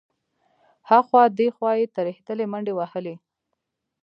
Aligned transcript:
ها 0.87 0.97
خوا 1.07 1.23
دې 1.37 1.47
خوا 1.55 1.71
يې 1.79 1.85
ترهېدلې 1.95 2.45
منډې 2.51 2.73
وهلې. 2.75 3.15